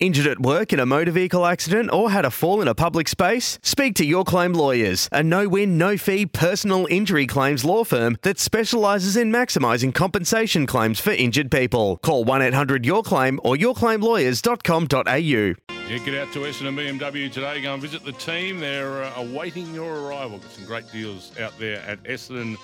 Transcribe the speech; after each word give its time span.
Injured 0.00 0.26
at 0.28 0.40
work 0.40 0.72
in 0.72 0.80
a 0.80 0.86
motor 0.86 1.10
vehicle 1.10 1.44
accident 1.44 1.92
or 1.92 2.10
had 2.10 2.24
a 2.24 2.30
fall 2.30 2.62
in 2.62 2.68
a 2.68 2.74
public 2.74 3.06
space? 3.06 3.58
Speak 3.62 3.94
to 3.96 4.06
Your 4.06 4.24
Claim 4.24 4.54
Lawyers, 4.54 5.10
a 5.12 5.22
no 5.22 5.46
win, 5.46 5.76
no 5.76 5.98
fee 5.98 6.24
personal 6.24 6.86
injury 6.88 7.26
claims 7.26 7.66
law 7.66 7.84
firm 7.84 8.16
that 8.22 8.38
specialises 8.38 9.14
in 9.14 9.30
maximising 9.30 9.94
compensation 9.94 10.66
claims 10.66 11.00
for 11.00 11.10
injured 11.10 11.50
people. 11.50 11.98
Call 11.98 12.24
1 12.24 12.40
800 12.40 12.86
Your 12.86 13.02
Claim 13.02 13.38
or 13.44 13.56
yourclaimlawyers.com.au. 13.56 15.74
Yeah, 15.90 15.98
get 15.98 16.14
out 16.14 16.32
to 16.32 16.38
Essendon 16.38 16.76
BMW 16.76 17.30
today. 17.30 17.60
Go 17.60 17.74
and 17.74 17.82
visit 17.82 18.02
the 18.02 18.12
team. 18.12 18.58
They're 18.58 19.02
uh, 19.02 19.12
awaiting 19.16 19.74
your 19.74 20.06
arrival. 20.06 20.38
Got 20.38 20.52
some 20.52 20.64
great 20.64 20.90
deals 20.90 21.38
out 21.38 21.58
there 21.58 21.82
at 21.82 22.02
Essendon 22.04 22.56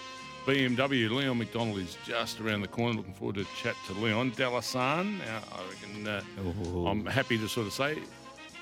BMW. 0.46 1.10
Leon 1.10 1.38
Macdonald 1.38 1.78
is 1.78 1.96
just 2.06 2.40
around 2.40 2.60
the 2.60 2.68
corner. 2.68 2.96
Looking 2.96 3.14
forward 3.14 3.34
to 3.36 3.46
chat 3.60 3.74
to 3.88 3.92
Leon. 3.94 4.30
Dalasan, 4.32 5.20
uh, 5.20 5.40
I 5.52 5.68
reckon 5.68 6.06
uh, 6.06 6.88
I'm 6.88 7.04
happy 7.04 7.36
to 7.36 7.48
sort 7.48 7.66
of 7.66 7.72
say 7.72 7.98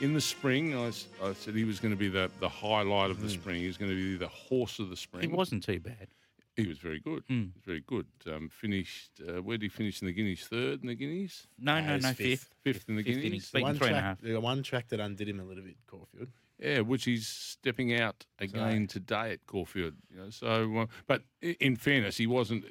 in 0.00 0.14
the 0.14 0.20
spring, 0.20 0.76
I, 0.76 0.92
I 1.22 1.34
said 1.34 1.54
he 1.54 1.64
was 1.64 1.80
going 1.80 1.92
to 1.92 1.98
be 1.98 2.08
the, 2.08 2.30
the 2.40 2.48
highlight 2.48 3.10
of 3.10 3.20
the 3.20 3.28
spring. 3.28 3.60
He 3.60 3.66
was 3.66 3.76
going 3.76 3.90
to 3.90 3.96
be 3.96 4.16
the 4.16 4.28
horse 4.28 4.78
of 4.78 4.88
the 4.90 4.96
spring. 4.96 5.24
It 5.24 5.36
wasn't 5.36 5.62
too 5.62 5.78
bad. 5.78 6.08
He 6.56 6.66
was 6.66 6.78
very 6.78 7.00
good. 7.00 7.24
He 7.28 7.50
was 7.54 7.64
very 7.64 7.80
good. 7.86 8.06
Um, 8.32 8.48
finished, 8.48 9.10
uh, 9.28 9.42
where 9.42 9.58
did 9.58 9.64
he 9.64 9.68
finish 9.68 10.00
in 10.00 10.06
the 10.06 10.12
Guineas? 10.12 10.46
Third 10.46 10.82
in 10.82 10.88
the 10.88 10.94
Guineas? 10.94 11.48
No, 11.58 11.80
no, 11.80 11.94
he's 11.94 12.02
no, 12.02 12.08
fifth. 12.10 12.16
fifth. 12.16 12.54
Fifth 12.62 12.88
in 12.88 12.96
the 12.96 13.02
Fifth 13.02 13.16
Guineas? 13.22 13.52
innings, 13.52 13.64
one 13.64 13.76
three 13.76 13.88
and 13.88 13.96
a 13.96 14.00
track, 14.00 14.04
half. 14.04 14.20
the 14.20 14.40
one 14.40 14.62
track 14.62 14.88
that 14.88 15.00
undid 15.00 15.28
him 15.28 15.40
a 15.40 15.44
little 15.44 15.64
bit, 15.64 15.76
Caulfield. 15.86 16.28
Yeah, 16.58 16.80
which 16.80 17.04
he's 17.04 17.26
stepping 17.26 17.94
out 17.94 18.24
again 18.38 18.86
today 18.86 19.32
at 19.32 19.46
Caulfield. 19.46 19.94
You 20.10 20.18
know, 20.22 20.30
so, 20.30 20.76
uh, 20.78 20.86
but 21.06 21.22
in 21.40 21.76
fairness, 21.76 22.16
he 22.16 22.26
wasn't. 22.26 22.64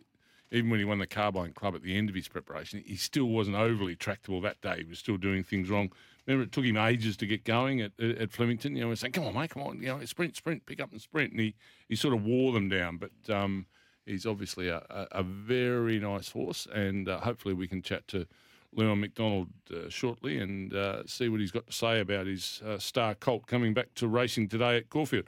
Even 0.52 0.70
when 0.70 0.80
he 0.80 0.86
won 0.86 1.00
the 1.00 1.08
Carbine 1.08 1.52
Club 1.52 1.74
at 1.74 1.82
the 1.82 1.98
end 1.98 2.10
of 2.10 2.16
his 2.16 2.28
preparation, 2.28 2.84
he 2.86 2.96
still 2.96 3.26
wasn't 3.26 3.56
overly 3.56 3.96
tractable 3.96 4.40
that 4.42 4.62
day. 4.62 4.78
He 4.78 4.84
was 4.84 5.00
still 5.00 5.18
doing 5.18 5.44
things 5.44 5.68
wrong. 5.68 5.92
Remember, 6.28 6.44
it 6.44 6.52
took 6.52 6.64
him 6.64 6.78
ages 6.78 7.18
to 7.18 7.26
get 7.26 7.44
going 7.44 7.82
at, 7.82 7.92
at 8.00 8.18
at 8.18 8.32
Flemington. 8.32 8.76
You 8.76 8.84
know, 8.84 8.88
we're 8.90 8.96
saying, 8.96 9.14
"Come 9.14 9.26
on, 9.26 9.34
mate, 9.34 9.50
come 9.50 9.64
on, 9.64 9.82
you 9.82 9.88
know, 9.88 10.06
sprint, 10.06 10.36
sprint, 10.36 10.66
pick 10.66 10.80
up 10.80 10.92
and 10.92 11.02
sprint," 11.02 11.32
and 11.32 11.42
he, 11.42 11.56
he 11.90 11.96
sort 11.96 12.14
of 12.14 12.24
wore 12.24 12.54
them 12.54 12.70
down. 12.70 12.98
But 12.98 13.34
um, 13.34 13.66
he's 14.06 14.26
obviously 14.26 14.70
a, 14.70 14.86
a, 14.90 15.08
a 15.12 15.24
very 15.24 16.00
nice 16.00 16.30
horse, 16.30 16.68
and 16.72 17.10
uh, 17.10 17.20
hopefully 17.20 17.54
we 17.54 17.68
can 17.68 17.82
chat 17.82 18.08
to 18.10 18.28
Leon 18.76 19.00
Macdonald 19.00 19.50
uh, 19.72 19.90
shortly 19.90 20.38
and 20.40 20.74
uh, 20.74 21.04
see 21.06 21.30
what 21.30 21.40
he's 21.40 21.52
got 21.52 21.68
to 21.68 21.74
say 21.74 22.00
about 22.00 22.26
his 22.28 22.62
uh, 22.66 22.78
star 22.78 23.16
colt 23.16 23.46
coming 23.48 23.74
back 23.74 23.94
to 23.96 24.08
racing 24.08 24.50
today 24.50 24.78
at 24.78 24.90
Caulfield. 24.90 25.26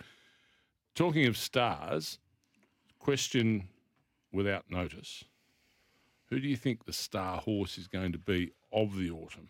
Talking 0.96 1.26
of 1.28 1.38
stars, 1.38 2.20
question 3.00 3.68
without 4.32 4.66
notice. 4.70 5.24
Who 6.30 6.40
do 6.40 6.48
you 6.48 6.56
think 6.58 6.86
the 6.86 6.94
star 6.94 7.38
horse 7.38 7.78
is 7.78 7.88
going 7.88 8.12
to 8.14 8.18
be 8.18 8.52
of 8.74 8.98
the 8.98 9.12
autumn? 9.12 9.50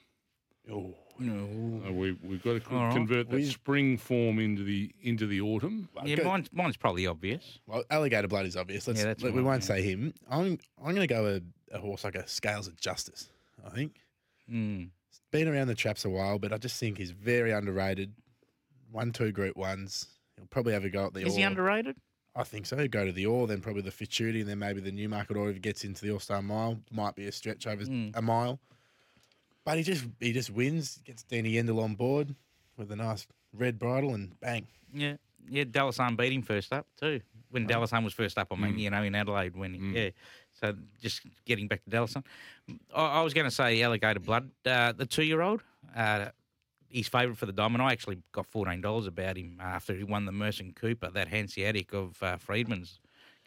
Oh, 0.70 0.96
Uh, 1.22 1.92
we, 1.94 2.18
we've 2.24 2.44
got 2.44 2.54
to 2.54 2.60
co- 2.60 2.76
All 2.76 2.84
right. 2.88 2.94
convert 2.96 3.30
that 3.30 3.36
We- 3.36 3.46
spring 3.46 3.98
form 3.98 4.40
into 4.40 4.64
the 4.64 4.92
into 5.04 5.28
the 5.28 5.40
autumn. 5.40 5.88
Yeah, 6.04 6.18
go- 6.18 6.24
mine's, 6.26 6.50
mine's 6.52 6.76
probably 6.76 7.06
obvious. 7.08 7.60
well, 7.68 7.84
alligator 7.90 8.28
blood 8.28 8.46
is 8.48 8.58
obvious. 8.58 8.88
Let's, 8.88 9.00
Yeah, 9.00 9.06
that's 9.06 9.24
let- 9.24 9.34
we 9.34 9.42
won't 9.44 9.62
yeah. 9.62 9.68
say 9.68 9.82
him. 9.84 10.14
I'm 10.30 10.58
I'm 10.80 10.96
going 10.96 11.08
to 11.08 11.14
go 11.14 11.28
a, 11.72 11.76
a 11.76 11.80
horse 11.80 12.04
like 12.04 12.16
a 12.16 12.28
Scales 12.28 12.68
of 12.68 12.76
Justice. 12.82 13.30
I 13.66 13.70
think 13.70 13.98
Mm. 14.50 14.92
been 15.32 15.48
around 15.48 15.68
the 15.68 15.76
traps 15.76 16.06
a 16.06 16.10
while, 16.10 16.38
but 16.40 16.54
I 16.54 16.58
just 16.58 16.80
think 16.80 16.98
he's 17.00 17.12
very 17.12 17.52
underrated. 17.52 18.14
One, 18.92 19.12
two 19.12 19.32
Group 19.32 19.58
Ones. 19.58 20.08
He'll 20.38 20.46
probably 20.48 20.74
have 20.74 20.86
a 20.86 20.90
go 20.90 21.08
at 21.08 21.14
the. 21.14 21.26
Is 21.26 21.36
he 21.36 21.42
underrated? 21.42 21.98
I 22.36 22.44
think 22.44 22.66
so. 22.66 22.78
He'll 22.78 22.88
go 22.88 23.06
to 23.06 23.12
the 23.12 23.26
All, 23.26 23.48
then 23.48 23.62
probably 23.62 23.82
the 23.82 23.92
Futurity, 23.92 24.42
and 24.42 24.50
then 24.50 24.60
maybe 24.60 24.82
the 24.82 24.92
Newmarket 24.92 25.36
Or 25.38 25.50
if 25.50 25.56
he 25.56 25.60
gets 25.60 25.84
into 25.84 26.06
the 26.06 26.12
All 26.12 26.20
Star 26.20 26.42
Mile. 26.42 26.80
Might 26.92 27.16
be 27.16 27.26
a 27.28 27.32
stretch 27.32 27.66
over 27.66 27.84
Mm. 27.86 28.16
a 28.16 28.22
mile. 28.22 28.60
But 29.64 29.78
he 29.78 29.84
just 29.84 30.06
he 30.20 30.32
just 30.32 30.52
wins, 30.52 31.00
gets 31.04 31.24
Danny 31.24 31.54
Yendel 31.54 31.82
on 31.82 31.96
board 31.96 32.36
with 32.78 32.92
a 32.92 32.96
nice 32.96 33.26
red 33.52 33.80
bridle 33.80 34.14
and 34.14 34.40
bang. 34.40 34.68
Yeah. 34.94 35.16
Yeah, 35.50 35.64
Dalasan 35.64 36.18
beat 36.18 36.34
him 36.34 36.42
first 36.44 36.72
up 36.74 36.88
too. 37.00 37.22
When 37.50 37.68
Dallas 37.68 37.92
Dalasan 37.92 38.04
was 38.04 38.14
first 38.14 38.38
up, 38.38 38.48
I 38.52 38.56
mean, 38.56 38.78
you 38.78 38.90
know, 38.90 39.04
in 39.04 39.16
Adelaide 39.16 39.56
when 39.56 39.74
he, 39.74 39.80
yeah. 40.04 40.10
So 40.60 40.74
just 41.02 41.22
getting 41.46 41.68
back 41.68 41.84
to 41.84 41.90
Dalasan. 41.90 42.24
I, 42.94 43.20
I 43.20 43.22
was 43.22 43.34
going 43.34 43.46
to 43.46 43.52
say 43.52 43.82
Alligator 43.82 44.20
Blood, 44.20 44.52
uh, 44.66 44.94
the 44.94 45.06
two-year-old, 45.06 45.62
uh, 45.96 46.30
he's 46.90 47.08
favourite 47.08 47.38
for 47.38 47.46
the 47.46 47.52
Diamond. 47.52 47.82
I 47.84 47.92
actually 47.92 48.20
got 48.32 48.50
$14 48.52 49.08
about 49.08 49.38
him 49.38 49.60
after 49.62 49.94
he 49.94 50.04
won 50.04 50.26
the 50.26 50.32
Merson 50.32 50.74
Cooper, 50.74 51.10
that 51.12 51.28
Hanseatic 51.28 51.94
of 51.94 52.22
uh, 52.24 52.38
Friedman's 52.38 53.00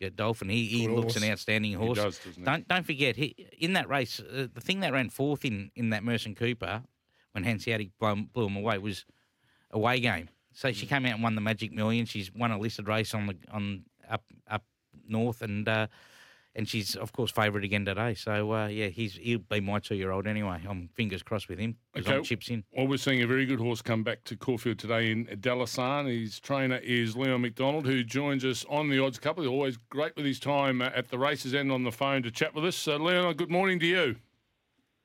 uh, 0.04 0.10
Dolphin. 0.14 0.48
He, 0.48 0.66
he 0.66 0.88
looks 0.88 1.16
an 1.16 1.28
outstanding 1.28 1.72
horse. 1.74 1.98
does, 1.98 2.18
doesn't 2.18 2.34
he? 2.36 2.42
Don't 2.42 2.68
don't 2.68 2.86
forget 2.86 3.16
he, 3.16 3.34
in 3.58 3.72
that 3.72 3.88
race, 3.88 4.20
uh, 4.20 4.46
the 4.52 4.60
thing 4.60 4.80
that 4.80 4.92
ran 4.92 5.08
fourth 5.10 5.44
in, 5.44 5.70
in 5.74 5.90
that 5.90 6.04
Merson 6.04 6.34
Cooper 6.34 6.82
when 7.32 7.44
Hanseatic 7.44 7.90
blew, 7.98 8.26
blew 8.32 8.46
him 8.46 8.56
away 8.56 8.78
was 8.78 9.04
away 9.70 10.00
game. 10.00 10.28
So 10.58 10.70
Mm. 10.70 10.74
she 10.74 10.86
came 10.86 11.06
out 11.06 11.12
and 11.12 11.22
won 11.22 11.36
the 11.36 11.40
Magic 11.40 11.70
Million. 11.72 12.04
She's 12.04 12.32
won 12.34 12.50
a 12.50 12.58
listed 12.58 12.88
race 12.88 13.14
on 13.14 13.28
the 13.28 13.36
on 13.52 13.84
up 14.08 14.24
up 14.48 14.64
north, 15.06 15.40
and 15.40 15.68
uh, 15.68 15.86
and 16.56 16.68
she's 16.68 16.96
of 16.96 17.12
course 17.12 17.30
favourite 17.30 17.64
again 17.64 17.84
today. 17.84 18.14
So 18.14 18.52
uh, 18.52 18.66
yeah, 18.66 18.88
he's 18.88 19.14
he'll 19.14 19.38
be 19.38 19.60
my 19.60 19.78
two 19.78 19.94
year 19.94 20.10
old 20.10 20.26
anyway. 20.26 20.60
I'm 20.68 20.88
fingers 20.96 21.22
crossed 21.22 21.48
with 21.48 21.60
him 21.60 21.76
because 21.94 22.08
I'm 22.08 22.14
Okay. 22.18 22.24
chips 22.24 22.48
in. 22.50 22.64
Well, 22.76 22.88
we're 22.88 22.96
seeing 22.96 23.22
a 23.22 23.26
very 23.28 23.46
good 23.46 23.60
horse 23.60 23.80
come 23.82 24.02
back 24.02 24.24
to 24.24 24.36
Caulfield 24.36 24.80
today 24.80 25.12
in 25.12 25.26
Dalasan. 25.26 26.08
His 26.08 26.40
trainer 26.40 26.78
is 26.78 27.16
Leon 27.16 27.40
Macdonald, 27.42 27.86
who 27.86 28.02
joins 28.02 28.44
us 28.44 28.64
on 28.68 28.88
the 28.90 28.98
odds 29.00 29.20
couple. 29.20 29.44
He's 29.44 29.50
always 29.52 29.76
great 29.76 30.16
with 30.16 30.26
his 30.26 30.40
time 30.40 30.82
uh, 30.82 30.86
at 30.92 31.08
the 31.08 31.20
races 31.20 31.54
and 31.54 31.70
on 31.70 31.84
the 31.84 31.92
phone 31.92 32.24
to 32.24 32.32
chat 32.32 32.52
with 32.52 32.64
us. 32.64 32.74
So, 32.74 32.96
Leon, 32.96 33.32
good 33.34 33.50
morning 33.50 33.78
to 33.78 33.86
you. 33.86 34.16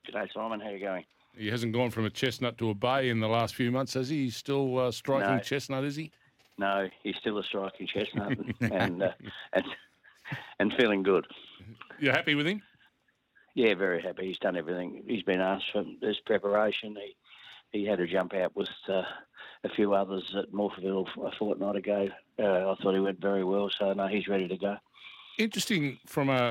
Good 0.04 0.12
day, 0.14 0.28
Simon. 0.34 0.58
How 0.58 0.70
are 0.70 0.72
you 0.72 0.80
going? 0.84 1.04
He 1.36 1.48
hasn't 1.48 1.72
gone 1.72 1.90
from 1.90 2.04
a 2.04 2.10
chestnut 2.10 2.58
to 2.58 2.70
a 2.70 2.74
bay 2.74 3.08
in 3.08 3.20
the 3.20 3.28
last 3.28 3.54
few 3.54 3.70
months, 3.70 3.94
has 3.94 4.08
he? 4.08 4.24
He's 4.24 4.36
still 4.36 4.78
uh, 4.78 4.90
striking 4.92 5.36
No. 5.36 5.40
chestnut, 5.40 5.84
is 5.84 5.96
he? 5.96 6.12
No, 6.58 6.88
he's 7.02 7.16
still 7.16 7.38
a 7.38 7.44
striking 7.44 7.86
chestnut 7.86 8.38
and 8.60 9.02
uh, 9.02 9.10
and 9.52 9.64
and 10.60 10.72
feeling 10.74 11.02
good. 11.02 11.26
You're 11.98 12.12
happy 12.12 12.34
with 12.36 12.46
him? 12.46 12.62
Yeah, 13.54 13.74
very 13.74 14.00
happy. 14.00 14.26
He's 14.26 14.38
done 14.38 14.56
everything. 14.56 15.02
He's 15.06 15.22
been 15.22 15.40
asked 15.40 15.66
for 15.72 15.84
this 16.00 16.16
preparation. 16.24 16.96
He 16.96 17.16
he 17.80 17.84
had 17.84 17.98
a 17.98 18.06
jump 18.06 18.34
out 18.34 18.54
with 18.54 18.68
uh, 18.88 19.02
a 19.64 19.68
few 19.70 19.94
others 19.94 20.32
at 20.38 20.52
Morphettville 20.52 21.08
a 21.26 21.32
fortnight 21.36 21.76
ago. 21.76 22.08
Uh, 22.38 22.70
I 22.70 22.74
thought 22.80 22.94
he 22.94 23.00
went 23.00 23.20
very 23.20 23.42
well, 23.42 23.68
so 23.76 23.92
no, 23.92 24.06
he's 24.06 24.28
ready 24.28 24.46
to 24.46 24.56
go. 24.56 24.76
Interesting 25.38 25.98
from 26.06 26.28
a 26.28 26.50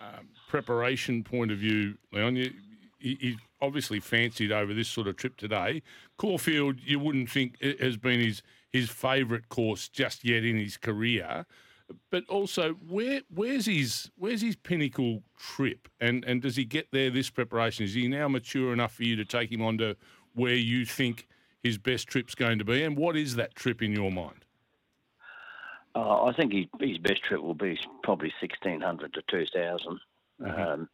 um, 0.00 0.28
preparation 0.48 1.22
point 1.22 1.50
of 1.52 1.58
view, 1.58 1.96
Leon. 2.12 2.36
You, 2.36 2.52
he, 2.98 3.16
he 3.20 3.36
obviously 3.62 4.00
fancied 4.00 4.52
over 4.52 4.74
this 4.74 4.88
sort 4.88 5.06
of 5.06 5.16
trip 5.16 5.36
today. 5.36 5.82
Caulfield, 6.18 6.80
you 6.84 6.98
wouldn't 6.98 7.30
think 7.30 7.56
it 7.60 7.80
has 7.80 7.96
been 7.96 8.20
his 8.20 8.42
his 8.70 8.90
favourite 8.90 9.48
course 9.48 9.88
just 9.88 10.24
yet 10.24 10.44
in 10.44 10.56
his 10.56 10.76
career. 10.76 11.46
But 12.10 12.24
also, 12.28 12.74
where 12.88 13.20
where's 13.32 13.66
his 13.66 14.10
where's 14.16 14.42
his 14.42 14.56
pinnacle 14.56 15.22
trip, 15.38 15.88
and 16.00 16.24
and 16.24 16.42
does 16.42 16.56
he 16.56 16.64
get 16.64 16.88
there 16.90 17.10
this 17.10 17.30
preparation? 17.30 17.84
Is 17.84 17.94
he 17.94 18.08
now 18.08 18.28
mature 18.28 18.72
enough 18.72 18.94
for 18.94 19.04
you 19.04 19.16
to 19.16 19.24
take 19.24 19.50
him 19.52 19.62
on 19.62 19.78
to 19.78 19.96
where 20.34 20.54
you 20.54 20.84
think 20.84 21.28
his 21.62 21.78
best 21.78 22.08
trip's 22.08 22.34
going 22.34 22.58
to 22.58 22.64
be, 22.64 22.82
and 22.82 22.96
what 22.96 23.16
is 23.16 23.36
that 23.36 23.54
trip 23.54 23.82
in 23.82 23.92
your 23.92 24.10
mind? 24.10 24.44
Uh, 25.94 26.24
I 26.24 26.32
think 26.32 26.52
he, 26.52 26.70
his 26.80 26.96
best 26.98 27.22
trip 27.22 27.42
will 27.42 27.54
be 27.54 27.78
probably 28.02 28.32
1600 28.40 29.12
to 29.12 29.22
2000. 29.30 30.00
Um, 30.44 30.88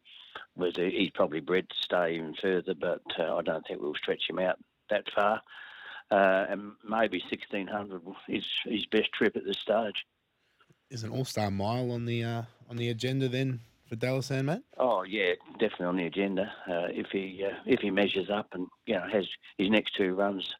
was 0.59 0.75
he- 0.75 0.91
he's 0.91 1.09
probably 1.11 1.39
bred 1.39 1.67
to 1.69 1.75
stay 1.83 2.15
even 2.15 2.33
further, 2.41 2.73
but 2.73 3.01
uh, 3.17 3.35
I 3.35 3.41
don't 3.41 3.65
think 3.67 3.81
we'll 3.81 3.95
stretch 3.95 4.23
him 4.29 4.39
out 4.39 4.57
that 4.89 5.05
far. 5.15 5.41
Uh, 6.11 6.45
and 6.49 6.71
maybe 6.83 7.21
1600 7.29 8.01
is 8.29 8.43
his 8.65 8.85
best 8.87 9.11
trip 9.13 9.35
at 9.35 9.45
this 9.45 9.59
stage. 9.59 10.05
Is 10.89 11.03
an 11.03 11.11
All 11.11 11.25
Star 11.25 11.51
Mile 11.51 11.91
on 11.91 12.05
the 12.05 12.23
uh, 12.23 12.41
on 12.69 12.77
the 12.77 12.89
agenda 12.89 13.29
then 13.29 13.59
for 13.87 13.95
Dalasan, 13.95 14.45
mate? 14.45 14.61
Oh 14.79 15.03
yeah, 15.03 15.33
definitely 15.59 15.85
on 15.85 15.97
the 15.97 16.07
agenda. 16.07 16.51
Uh, 16.67 16.87
if 16.89 17.07
he 17.11 17.43
uh, 17.45 17.55
if 17.67 17.79
he 17.81 17.91
measures 17.91 18.29
up 18.31 18.47
and 18.53 18.67
you 18.87 18.95
know 18.95 19.05
has 19.11 19.27
his 19.59 19.69
next 19.69 19.95
two 19.95 20.15
runs 20.15 20.51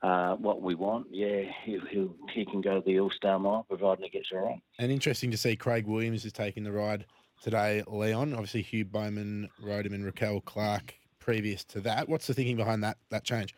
uh, 0.00 0.36
what 0.36 0.62
we 0.62 0.74
want, 0.74 1.06
yeah, 1.10 1.42
he 1.64 1.78
he 1.90 2.08
he 2.32 2.46
can 2.46 2.62
go 2.62 2.80
the 2.86 2.98
All 2.98 3.10
Star 3.10 3.38
Mile 3.38 3.66
providing 3.68 4.04
he 4.04 4.10
gets 4.10 4.28
it 4.32 4.36
right. 4.36 4.62
And 4.78 4.90
interesting 4.90 5.30
to 5.32 5.36
see 5.36 5.54
Craig 5.54 5.86
Williams 5.86 6.24
is 6.24 6.32
taking 6.32 6.64
the 6.64 6.72
ride 6.72 7.04
today, 7.40 7.82
Leon. 7.86 8.32
Obviously, 8.32 8.62
Hugh 8.62 8.84
Bowman 8.84 9.48
rode 9.60 9.86
him 9.86 9.94
and 9.94 10.04
Raquel 10.04 10.40
Clark 10.40 10.94
previous 11.18 11.64
to 11.64 11.80
that. 11.82 12.08
What's 12.08 12.26
the 12.26 12.34
thinking 12.34 12.56
behind 12.56 12.82
that 12.84 12.98
that 13.10 13.24
change? 13.24 13.54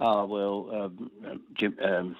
Oh 0.00 0.26
well, 0.26 0.82
um, 0.82 1.10
Jim, 1.54 1.76
um, 1.82 2.16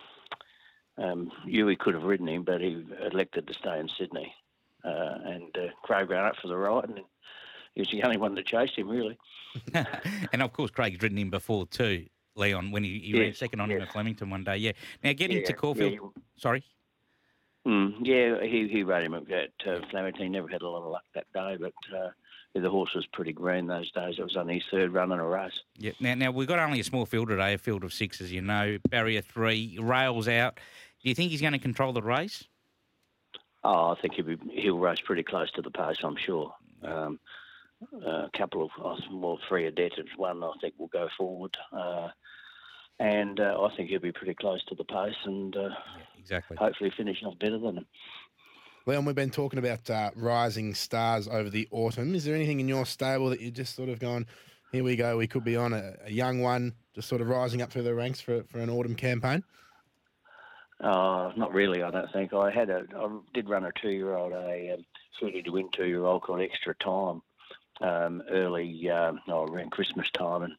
um, 0.96 1.32
Huey 1.46 1.76
could 1.76 1.94
have 1.94 2.02
ridden 2.04 2.28
him, 2.28 2.42
but 2.42 2.60
he 2.60 2.84
elected 3.12 3.46
to 3.46 3.54
stay 3.54 3.78
in 3.78 3.88
Sydney, 3.88 4.34
uh, 4.84 5.18
and 5.24 5.56
uh, 5.56 5.68
Craig 5.82 6.10
ran 6.10 6.24
up 6.24 6.36
for 6.36 6.48
the 6.48 6.56
right, 6.56 6.84
and 6.84 7.00
he 7.74 7.80
was 7.80 7.90
the 7.90 8.02
only 8.02 8.16
one 8.16 8.34
that 8.34 8.46
chased 8.46 8.76
him 8.76 8.88
really. 8.88 9.16
and 9.74 10.42
of 10.42 10.52
course, 10.52 10.70
Craig's 10.70 11.00
ridden 11.00 11.18
him 11.18 11.30
before 11.30 11.66
too, 11.66 12.06
Leon, 12.34 12.70
when 12.72 12.82
he, 12.82 12.98
he 12.98 13.18
ran 13.18 13.32
second 13.32 13.60
on 13.60 13.70
him 13.70 13.80
at 13.80 13.92
Flemington 13.92 14.28
one 14.30 14.42
day. 14.44 14.56
Yeah. 14.56 14.72
Now 15.04 15.12
getting 15.12 15.38
Yeah, 15.38 15.46
to 15.46 15.52
Caulfield. 15.52 15.92
yeah, 15.92 16.22
Sorry. 16.36 16.64
Mm, 17.66 17.94
yeah, 18.02 18.42
he 18.42 18.68
he 18.68 18.82
rode 18.82 19.04
him 19.04 19.14
at 19.14 19.66
uh, 19.66 19.80
Flemington. 19.90 20.22
He 20.22 20.28
never 20.28 20.48
had 20.48 20.62
a 20.62 20.68
lot 20.68 20.82
of 20.82 20.90
luck 20.90 21.04
that 21.14 21.26
day, 21.34 21.56
but 21.60 21.74
uh, 21.94 22.10
the 22.54 22.70
horse 22.70 22.94
was 22.94 23.06
pretty 23.06 23.32
green 23.32 23.66
those 23.66 23.90
days. 23.92 24.16
It 24.18 24.22
was 24.22 24.36
only 24.36 24.54
his 24.54 24.64
third 24.70 24.92
run 24.92 25.12
in 25.12 25.18
a 25.18 25.26
race. 25.26 25.60
Yeah. 25.76 25.92
Now, 26.00 26.14
now 26.14 26.30
we've 26.30 26.48
got 26.48 26.58
only 26.58 26.80
a 26.80 26.84
small 26.84 27.04
field 27.04 27.28
today, 27.28 27.54
a 27.54 27.58
field 27.58 27.84
of 27.84 27.92
six, 27.92 28.20
as 28.20 28.32
you 28.32 28.40
know. 28.40 28.78
Barrier 28.88 29.20
three, 29.20 29.78
rails 29.80 30.28
out. 30.28 30.58
Do 31.02 31.08
you 31.08 31.14
think 31.14 31.30
he's 31.30 31.40
going 31.40 31.52
to 31.52 31.58
control 31.58 31.92
the 31.92 32.02
race? 32.02 32.44
Oh, 33.64 33.90
I 33.90 34.00
think 34.00 34.14
he'll, 34.14 34.24
be, 34.24 34.38
he'll 34.50 34.78
race 34.78 35.00
pretty 35.00 35.22
close 35.22 35.50
to 35.52 35.62
the 35.62 35.70
pace, 35.70 35.98
I'm 36.02 36.16
sure. 36.16 36.54
Um, 36.82 37.18
a 38.04 38.30
couple 38.36 38.64
of, 38.64 38.70
uh, 38.82 39.00
well, 39.12 39.38
three 39.48 39.66
adapted. 39.66 40.08
One, 40.16 40.42
I 40.42 40.52
think, 40.60 40.74
will 40.78 40.88
go 40.88 41.08
forward. 41.16 41.56
Uh, 41.72 42.08
and 42.98 43.38
uh, 43.38 43.60
I 43.62 43.76
think 43.76 43.90
he'll 43.90 44.00
be 44.00 44.12
pretty 44.12 44.34
close 44.34 44.64
to 44.66 44.74
the 44.74 44.84
pace 44.84 45.14
and 45.24 45.56
uh, 45.56 45.70
Exactly. 46.30 46.58
hopefully 46.58 46.92
finish 46.94 47.22
off 47.24 47.38
better 47.38 47.58
than 47.58 47.76
them. 47.76 47.86
Leon, 48.84 49.06
we've 49.06 49.14
been 49.14 49.30
talking 49.30 49.58
about 49.58 49.88
uh, 49.88 50.10
rising 50.14 50.74
stars 50.74 51.26
over 51.26 51.48
the 51.48 51.66
autumn. 51.70 52.14
Is 52.14 52.24
there 52.24 52.34
anything 52.34 52.60
in 52.60 52.68
your 52.68 52.84
stable 52.84 53.30
that 53.30 53.40
you're 53.40 53.50
just 53.50 53.74
sort 53.74 53.88
of 53.88 53.98
going, 53.98 54.26
here 54.72 54.84
we 54.84 54.94
go, 54.94 55.16
we 55.16 55.26
could 55.26 55.44
be 55.44 55.56
on 55.56 55.72
a, 55.72 55.94
a 56.04 56.10
young 56.10 56.40
one, 56.40 56.74
just 56.94 57.08
sort 57.08 57.22
of 57.22 57.28
rising 57.28 57.62
up 57.62 57.70
through 57.70 57.82
the 57.82 57.94
ranks 57.94 58.20
for, 58.20 58.42
for 58.44 58.58
an 58.58 58.68
autumn 58.68 58.94
campaign? 58.94 59.42
Uh, 60.80 61.32
not 61.36 61.52
really, 61.54 61.82
I 61.82 61.90
don't 61.90 62.12
think. 62.12 62.34
I 62.34 62.50
had 62.50 62.68
a, 62.68 62.84
I 62.94 63.08
did 63.32 63.48
run 63.48 63.64
a 63.64 63.72
two-year-old, 63.80 64.32
a 64.32 64.74
um, 64.74 64.84
30 65.20 65.42
to 65.44 65.50
win 65.50 65.68
two-year-old 65.72 66.22
called 66.22 66.40
Extra 66.40 66.74
Time, 66.74 67.22
um, 67.80 68.22
early, 68.30 68.88
um, 68.90 69.20
no, 69.26 69.44
around 69.44 69.70
Christmas 69.70 70.10
time, 70.10 70.42
and 70.42 70.52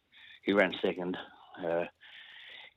he 0.43 0.53
ran 0.53 0.73
second. 0.81 1.17
Uh, 1.63 1.85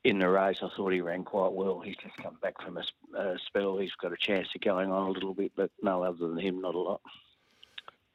in 0.04 0.18
the 0.18 0.28
race, 0.28 0.58
I 0.62 0.68
thought 0.76 0.92
he 0.92 1.00
ran 1.00 1.24
quite 1.24 1.52
well. 1.52 1.80
He's 1.80 1.96
just 1.96 2.16
come 2.16 2.36
back 2.42 2.60
from 2.60 2.76
a 2.76 3.36
spell. 3.46 3.78
He's 3.78 3.92
got 4.00 4.12
a 4.12 4.16
chance 4.16 4.48
of 4.54 4.60
going 4.60 4.90
on 4.90 5.08
a 5.08 5.10
little 5.10 5.34
bit, 5.34 5.52
but 5.56 5.70
no 5.80 6.02
other 6.02 6.26
than 6.28 6.38
him, 6.38 6.60
not 6.60 6.74
a 6.74 6.78
lot. 6.78 7.00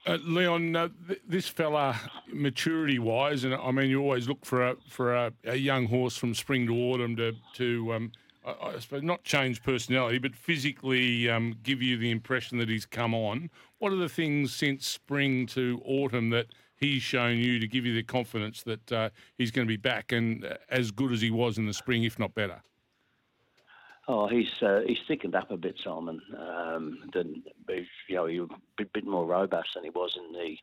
Uh, 0.06 0.18
Leon, 0.24 0.75
uh, 0.75 0.89
th- 1.07 1.22
this 1.28 1.48
fella, 1.48 2.00
maturity-wise, 2.31 3.44
and 3.44 3.54
I 3.54 3.72
mean, 3.72 3.89
you 3.89 4.01
always 4.01 4.28
look 4.28 4.45
for 4.45 4.66
a 4.69 4.75
for 4.88 5.13
a, 5.13 5.34
a 5.45 5.56
young 5.56 5.88
horse 5.88 6.16
from 6.16 6.34
spring 6.34 6.66
to 6.68 6.74
autumn 6.74 7.16
to 7.18 7.34
to 7.56 7.94
um, 7.94 8.12
I, 8.45 8.68
I 8.68 8.80
suppose 8.80 9.04
not 9.04 9.24
change 9.24 9.63
personality, 9.63 10.18
but 10.18 10.36
physically 10.36 11.30
um, 11.30 11.56
give 11.63 11.81
you 11.81 11.98
the 11.98 12.12
impression 12.12 12.57
that 12.60 12.69
he's 12.69 12.86
come 12.86 13.13
on. 13.13 13.50
What 13.80 13.92
are 13.92 13.98
the 13.98 14.10
things 14.10 14.54
since 14.54 14.88
spring 14.88 15.45
to 15.48 15.81
autumn 15.86 16.30
that 16.30 16.48
he's 16.79 17.01
shown 17.01 17.38
you 17.38 17.59
to 17.59 17.68
give 17.68 17.85
you 17.85 17.94
the 17.94 18.03
confidence 18.03 18.63
that 18.63 18.91
uh, 18.91 19.09
he's 19.38 19.51
going 19.51 19.68
to 19.68 19.71
be 19.71 19.77
back 19.77 20.12
and 20.12 20.45
uh, 20.45 20.56
as 20.69 20.91
good 20.91 21.12
as 21.12 21.21
he 21.21 21.31
was 21.31 21.57
in 21.57 21.65
the 21.65 21.74
spring, 21.74 22.03
if 22.03 22.18
not 22.19 22.33
better? 22.33 22.62
Oh, 24.09 24.27
he's 24.27 24.50
uh, 24.62 24.81
he's 24.88 25.00
thickened 25.06 25.35
up 25.35 25.51
a 25.51 25.57
bit, 25.57 25.75
Simon. 25.83 26.21
Um, 26.38 27.00
than 27.13 27.44
you 27.68 28.15
know, 28.15 28.25
he's 28.25 28.39
a 28.39 28.47
bit, 28.77 28.94
bit 28.94 29.06
more 29.06 29.25
robust 29.25 29.69
than 29.75 29.83
he 29.83 29.89
was 29.89 30.18
in 30.18 30.31
the 30.31 30.57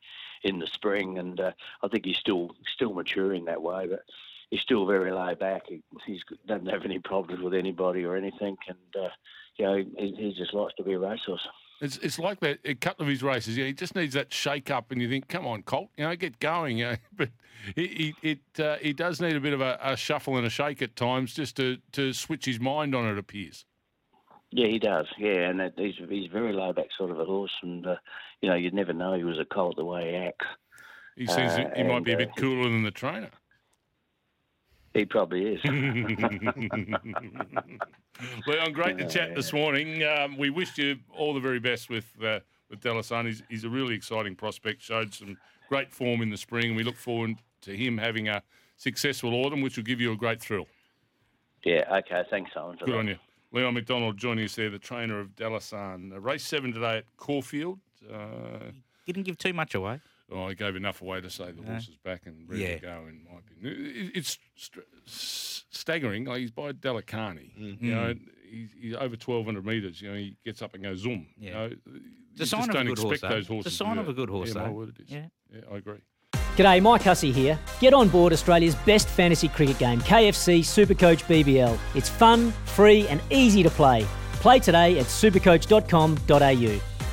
in 0.48 0.58
the 0.58 0.66
spring, 0.66 1.18
and 1.18 1.38
uh, 1.38 1.52
I 1.82 1.88
think 1.88 2.06
he's 2.06 2.16
still 2.16 2.56
still 2.74 2.94
maturing 2.94 3.44
that 3.44 3.60
way. 3.60 3.86
But 3.86 4.00
he's 4.48 4.62
still 4.62 4.86
very 4.86 5.12
laid 5.12 5.40
back. 5.40 5.64
He 5.68 5.82
he's, 6.06 6.22
doesn't 6.46 6.70
have 6.70 6.86
any 6.86 7.00
problems 7.00 7.42
with 7.42 7.52
anybody 7.52 8.04
or 8.04 8.16
anything, 8.16 8.56
and 8.66 9.04
uh, 9.04 9.10
you 9.56 9.64
know, 9.66 9.76
he, 9.98 10.14
he 10.16 10.34
just 10.34 10.54
likes 10.54 10.74
to 10.76 10.82
be 10.82 10.94
a 10.94 10.98
racehorse. 10.98 11.46
It's 11.84 11.98
it's 11.98 12.18
like 12.18 12.40
that. 12.40 12.60
A 12.64 12.74
couple 12.74 13.04
of 13.04 13.10
his 13.10 13.22
races, 13.22 13.58
yeah, 13.58 13.66
he 13.66 13.74
just 13.74 13.94
needs 13.94 14.14
that 14.14 14.32
shake 14.32 14.70
up, 14.70 14.90
and 14.90 15.02
you 15.02 15.08
think, 15.08 15.28
come 15.28 15.46
on, 15.46 15.62
Colt, 15.62 15.90
you 15.96 16.04
know, 16.04 16.16
get 16.16 16.40
going. 16.40 16.78
You 16.84 16.84
know? 16.86 16.96
But 17.14 17.28
he 17.76 18.14
he, 18.22 18.30
it, 18.30 18.60
uh, 18.60 18.76
he 18.80 18.92
does 18.92 19.20
need 19.20 19.36
a 19.36 19.40
bit 19.40 19.52
of 19.52 19.60
a, 19.60 19.78
a 19.82 19.96
shuffle 19.96 20.36
and 20.36 20.46
a 20.46 20.50
shake 20.50 20.82
at 20.82 20.96
times, 20.96 21.34
just 21.34 21.56
to, 21.56 21.78
to 21.92 22.12
switch 22.12 22.46
his 22.46 22.58
mind 22.58 22.94
on. 22.94 23.06
It 23.06 23.18
appears. 23.18 23.66
Yeah, 24.50 24.68
he 24.68 24.78
does. 24.78 25.06
Yeah, 25.18 25.48
and 25.48 25.60
that, 25.60 25.74
he's 25.76 25.94
he's 26.08 26.30
very 26.30 26.52
low 26.52 26.72
back 26.72 26.86
sort 26.96 27.10
of 27.10 27.20
a 27.20 27.24
horse, 27.24 27.52
and 27.62 27.86
uh, 27.86 27.96
you 28.40 28.48
know, 28.48 28.54
you'd 28.54 28.74
never 28.74 28.92
know 28.92 29.12
he 29.14 29.24
was 29.24 29.38
a 29.38 29.44
colt 29.44 29.76
the 29.76 29.84
way 29.84 30.10
he 30.10 30.16
acts. 30.16 30.46
He 31.16 31.26
seems 31.26 31.52
Uh, 31.52 31.70
he 31.76 31.82
might 31.82 32.04
be 32.04 32.12
a 32.12 32.18
and, 32.18 32.26
bit 32.26 32.30
uh, 32.30 32.40
cooler 32.40 32.64
than 32.64 32.82
the 32.82 32.90
trainer. 32.90 33.30
He 34.94 35.04
probably 35.04 35.54
is. 35.54 35.64
Leon, 38.46 38.72
great 38.72 38.96
to 38.98 39.08
chat 39.08 39.34
this 39.34 39.52
morning. 39.52 40.04
Um, 40.04 40.36
we 40.38 40.50
wish 40.50 40.78
you 40.78 40.96
all 41.12 41.34
the 41.34 41.40
very 41.40 41.58
best 41.58 41.90
with 41.90 42.06
uh, 42.24 42.38
with 42.70 42.80
Dalasan. 42.80 43.26
He's, 43.26 43.42
he's 43.48 43.64
a 43.64 43.68
really 43.68 43.94
exciting 43.94 44.36
prospect. 44.36 44.82
Showed 44.82 45.12
some 45.12 45.36
great 45.68 45.92
form 45.92 46.22
in 46.22 46.30
the 46.30 46.36
spring. 46.36 46.76
We 46.76 46.84
look 46.84 46.96
forward 46.96 47.32
to 47.62 47.76
him 47.76 47.98
having 47.98 48.28
a 48.28 48.42
successful 48.76 49.34
autumn, 49.34 49.62
which 49.62 49.76
will 49.76 49.84
give 49.84 50.00
you 50.00 50.12
a 50.12 50.16
great 50.16 50.40
thrill. 50.40 50.66
yeah. 51.64 51.82
Okay. 51.98 52.22
Thanks, 52.30 52.52
Simon. 52.54 52.76
for 52.78 52.84
Good 52.86 52.94
that. 52.94 52.98
on 52.98 53.08
you. 53.08 53.16
Leon 53.52 53.74
Macdonald 53.74 54.16
joining 54.16 54.44
us 54.44 54.54
there, 54.56 54.70
the 54.70 54.78
trainer 54.78 55.18
of 55.20 55.28
Dalasan. 55.36 56.12
Uh, 56.12 56.20
race 56.20 56.44
seven 56.44 56.72
today 56.72 56.98
at 56.98 57.04
Caulfield. 57.16 57.78
Uh, 58.12 58.70
Didn't 59.06 59.22
give 59.24 59.38
too 59.38 59.52
much 59.52 59.74
away. 59.74 60.00
Oh, 60.32 60.44
I 60.44 60.54
gave 60.54 60.74
enough 60.74 61.02
away 61.02 61.20
to 61.20 61.28
say 61.30 61.52
the 61.52 61.62
horse 61.70 61.88
is 61.88 61.96
back 62.02 62.22
and 62.26 62.48
ready 62.48 62.62
Yeah. 62.62 62.74
to 62.76 62.80
go, 62.80 63.04
in 63.08 63.24
my 63.30 63.38
opinion. 63.40 63.86
It- 63.94 64.12
It's 64.16 64.38
st- 64.56 64.84
s- 65.06 65.64
staggering. 65.70 66.24
Like 66.24 66.38
he's 66.40 66.50
by 66.50 66.72
Dalakhani. 66.72 67.50
Mm. 67.58 67.82
You 67.82 67.94
know, 67.94 68.14
he's, 68.50 68.70
he's 68.80 68.94
over 68.94 69.16
1,200 69.16 69.66
metres. 69.66 70.00
You 70.00 70.08
know, 70.10 70.16
he 70.16 70.36
gets 70.44 70.62
up 70.62 70.72
and 70.74 70.82
goes 70.82 71.00
zoom. 71.00 71.26
You 71.36 71.48
Yeah. 71.50 71.52
know, 71.54 71.64
It's 71.66 72.40
you 72.40 72.46
sign 72.46 72.60
just 72.60 72.68
of 72.70 72.70
a 72.70 72.72
don't 72.72 72.86
good 72.86 72.92
expect 72.92 73.08
horse, 73.10 73.20
though. 73.20 73.28
those 73.28 73.38
It's 73.40 73.48
a 73.50 73.52
horses. 73.52 73.72
to 73.72 73.76
sign 73.84 73.98
of 73.98 74.08
a 74.08 74.12
good 74.14 74.28
horse, 74.30 74.54
Yeah, 74.54 74.62
my 74.62 74.70
word 74.70 74.88
it 74.98 75.02
is. 75.02 75.10
Yeah. 75.10 75.26
yeah, 75.52 75.60
I 75.70 75.76
agree. 75.76 75.98
G'day, 76.56 76.80
Mike 76.82 77.02
Hussey 77.02 77.30
here. 77.32 77.58
Get 77.80 77.92
on 77.94 78.08
board 78.08 78.32
Australia's 78.32 78.74
best 78.86 79.08
fantasy 79.08 79.48
cricket 79.48 79.78
game, 79.78 80.00
KFC 80.00 80.60
Supercoach 80.60 81.24
BBL. 81.28 81.78
It's 81.94 82.08
fun, 82.08 82.52
free, 82.64 83.06
and 83.08 83.20
easy 83.30 83.62
to 83.62 83.70
play. 83.70 84.06
Play 84.34 84.58
today 84.60 84.98
at 84.98 85.06
supercoach.com.au. 85.06 86.93